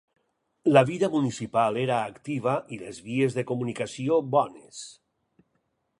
[0.77, 4.85] La vida municipal era activa i les vies de comunicació bones.